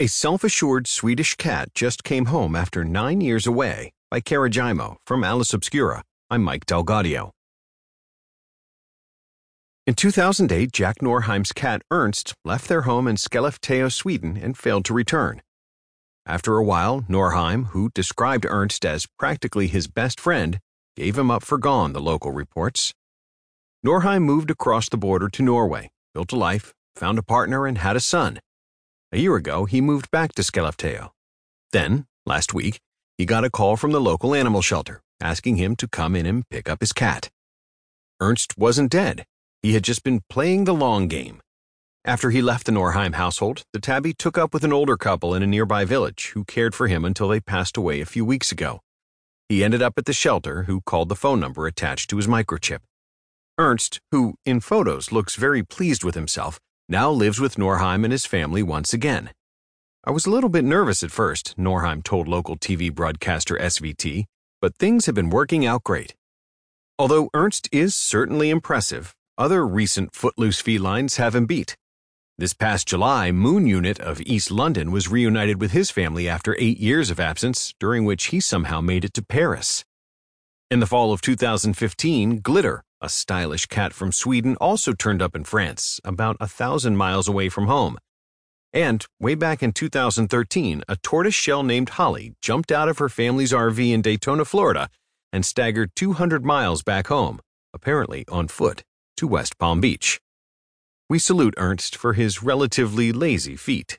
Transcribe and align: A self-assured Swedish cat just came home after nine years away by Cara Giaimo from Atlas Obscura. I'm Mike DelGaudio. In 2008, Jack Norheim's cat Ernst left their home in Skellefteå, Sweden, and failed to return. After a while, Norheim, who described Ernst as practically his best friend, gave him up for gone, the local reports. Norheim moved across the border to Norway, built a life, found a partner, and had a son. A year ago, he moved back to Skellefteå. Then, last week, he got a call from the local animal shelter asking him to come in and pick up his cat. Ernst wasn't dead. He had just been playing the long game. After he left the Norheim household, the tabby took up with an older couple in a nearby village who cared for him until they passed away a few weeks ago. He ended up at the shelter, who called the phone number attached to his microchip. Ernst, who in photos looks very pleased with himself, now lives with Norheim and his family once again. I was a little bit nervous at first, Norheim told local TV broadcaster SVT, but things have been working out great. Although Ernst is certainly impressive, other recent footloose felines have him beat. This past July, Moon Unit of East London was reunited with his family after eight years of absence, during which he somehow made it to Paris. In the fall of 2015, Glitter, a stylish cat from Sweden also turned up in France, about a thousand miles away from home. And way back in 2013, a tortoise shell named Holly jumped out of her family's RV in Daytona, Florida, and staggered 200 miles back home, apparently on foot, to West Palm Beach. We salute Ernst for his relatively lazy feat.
A 0.00 0.08
self-assured 0.08 0.88
Swedish 0.88 1.36
cat 1.36 1.72
just 1.72 2.02
came 2.02 2.24
home 2.24 2.56
after 2.56 2.84
nine 2.84 3.20
years 3.20 3.46
away 3.46 3.92
by 4.10 4.18
Cara 4.18 4.50
Giaimo 4.50 4.96
from 5.06 5.22
Atlas 5.22 5.54
Obscura. 5.54 6.02
I'm 6.28 6.42
Mike 6.42 6.66
DelGaudio. 6.66 7.30
In 9.86 9.94
2008, 9.94 10.72
Jack 10.72 10.96
Norheim's 10.98 11.52
cat 11.52 11.82
Ernst 11.92 12.34
left 12.44 12.66
their 12.66 12.82
home 12.82 13.06
in 13.06 13.14
Skellefteå, 13.14 13.92
Sweden, 13.92 14.36
and 14.36 14.58
failed 14.58 14.84
to 14.86 14.94
return. 14.94 15.40
After 16.26 16.56
a 16.56 16.64
while, 16.64 17.02
Norheim, 17.02 17.66
who 17.66 17.90
described 17.94 18.46
Ernst 18.48 18.84
as 18.84 19.06
practically 19.16 19.68
his 19.68 19.86
best 19.86 20.18
friend, 20.18 20.58
gave 20.96 21.16
him 21.16 21.30
up 21.30 21.44
for 21.44 21.56
gone, 21.56 21.92
the 21.92 22.00
local 22.00 22.32
reports. 22.32 22.92
Norheim 23.86 24.22
moved 24.24 24.50
across 24.50 24.88
the 24.88 24.96
border 24.96 25.28
to 25.28 25.42
Norway, 25.44 25.88
built 26.14 26.32
a 26.32 26.36
life, 26.36 26.74
found 26.96 27.16
a 27.16 27.22
partner, 27.22 27.64
and 27.64 27.78
had 27.78 27.94
a 27.94 28.00
son. 28.00 28.40
A 29.14 29.18
year 29.18 29.36
ago, 29.36 29.64
he 29.64 29.80
moved 29.80 30.10
back 30.10 30.32
to 30.32 30.42
Skellefteå. 30.42 31.10
Then, 31.70 32.06
last 32.26 32.52
week, 32.52 32.80
he 33.16 33.24
got 33.24 33.44
a 33.44 33.50
call 33.50 33.76
from 33.76 33.92
the 33.92 34.00
local 34.00 34.34
animal 34.34 34.60
shelter 34.60 35.02
asking 35.20 35.54
him 35.54 35.76
to 35.76 35.86
come 35.86 36.16
in 36.16 36.26
and 36.26 36.48
pick 36.50 36.68
up 36.68 36.80
his 36.80 36.92
cat. 36.92 37.30
Ernst 38.20 38.58
wasn't 38.58 38.90
dead. 38.90 39.24
He 39.62 39.74
had 39.74 39.84
just 39.84 40.02
been 40.02 40.22
playing 40.28 40.64
the 40.64 40.74
long 40.74 41.06
game. 41.06 41.40
After 42.04 42.30
he 42.30 42.42
left 42.42 42.66
the 42.66 42.72
Norheim 42.72 43.14
household, 43.14 43.62
the 43.72 43.78
tabby 43.78 44.14
took 44.14 44.36
up 44.36 44.52
with 44.52 44.64
an 44.64 44.72
older 44.72 44.96
couple 44.96 45.32
in 45.32 45.44
a 45.44 45.46
nearby 45.46 45.84
village 45.84 46.32
who 46.34 46.44
cared 46.44 46.74
for 46.74 46.88
him 46.88 47.04
until 47.04 47.28
they 47.28 47.38
passed 47.38 47.76
away 47.76 48.00
a 48.00 48.06
few 48.06 48.24
weeks 48.24 48.50
ago. 48.50 48.80
He 49.48 49.62
ended 49.62 49.80
up 49.80 49.94
at 49.96 50.06
the 50.06 50.12
shelter, 50.12 50.64
who 50.64 50.80
called 50.80 51.08
the 51.08 51.14
phone 51.14 51.38
number 51.38 51.68
attached 51.68 52.10
to 52.10 52.16
his 52.16 52.26
microchip. 52.26 52.80
Ernst, 53.58 54.00
who 54.10 54.34
in 54.44 54.58
photos 54.58 55.12
looks 55.12 55.36
very 55.36 55.62
pleased 55.62 56.02
with 56.02 56.16
himself, 56.16 56.58
now 56.88 57.10
lives 57.10 57.40
with 57.40 57.56
Norheim 57.56 58.04
and 58.04 58.12
his 58.12 58.26
family 58.26 58.62
once 58.62 58.92
again. 58.92 59.30
I 60.04 60.10
was 60.10 60.26
a 60.26 60.30
little 60.30 60.50
bit 60.50 60.64
nervous 60.64 61.02
at 61.02 61.10
first, 61.10 61.56
Norheim 61.56 62.02
told 62.02 62.28
local 62.28 62.56
TV 62.56 62.94
broadcaster 62.94 63.56
SVT, 63.56 64.26
but 64.60 64.76
things 64.76 65.06
have 65.06 65.14
been 65.14 65.30
working 65.30 65.64
out 65.64 65.84
great. 65.84 66.14
Although 66.98 67.30
Ernst 67.34 67.68
is 67.72 67.94
certainly 67.94 68.50
impressive, 68.50 69.14
other 69.38 69.66
recent 69.66 70.14
footloose 70.14 70.60
felines 70.60 71.16
have 71.16 71.34
him 71.34 71.46
beat. 71.46 71.76
This 72.36 72.52
past 72.52 72.88
July, 72.88 73.32
Moon 73.32 73.66
Unit 73.66 73.98
of 74.00 74.20
East 74.22 74.50
London 74.50 74.90
was 74.90 75.08
reunited 75.08 75.60
with 75.60 75.72
his 75.72 75.90
family 75.90 76.28
after 76.28 76.56
eight 76.58 76.78
years 76.78 77.10
of 77.10 77.18
absence, 77.18 77.72
during 77.78 78.04
which 78.04 78.26
he 78.26 78.40
somehow 78.40 78.80
made 78.80 79.04
it 79.04 79.14
to 79.14 79.22
Paris. 79.22 79.84
In 80.70 80.80
the 80.80 80.86
fall 80.86 81.12
of 81.12 81.20
2015, 81.20 82.40
Glitter, 82.40 82.82
a 83.04 83.08
stylish 83.08 83.66
cat 83.66 83.92
from 83.92 84.10
Sweden 84.10 84.56
also 84.60 84.94
turned 84.94 85.20
up 85.20 85.36
in 85.36 85.44
France, 85.44 86.00
about 86.04 86.36
a 86.40 86.48
thousand 86.48 86.96
miles 86.96 87.28
away 87.28 87.50
from 87.50 87.66
home. 87.66 87.98
And 88.72 89.06
way 89.20 89.34
back 89.34 89.62
in 89.62 89.72
2013, 89.72 90.82
a 90.88 90.96
tortoise 90.96 91.34
shell 91.34 91.62
named 91.62 91.90
Holly 91.90 92.34
jumped 92.40 92.72
out 92.72 92.88
of 92.88 92.98
her 92.98 93.08
family's 93.08 93.52
RV 93.52 93.92
in 93.92 94.02
Daytona, 94.02 94.44
Florida, 94.44 94.88
and 95.32 95.44
staggered 95.44 95.92
200 95.94 96.44
miles 96.44 96.82
back 96.82 97.08
home, 97.08 97.40
apparently 97.72 98.24
on 98.28 98.48
foot, 98.48 98.82
to 99.18 99.28
West 99.28 99.58
Palm 99.58 99.80
Beach. 99.80 100.18
We 101.08 101.18
salute 101.18 101.54
Ernst 101.58 101.94
for 101.94 102.14
his 102.14 102.42
relatively 102.42 103.12
lazy 103.12 103.54
feat. 103.54 103.98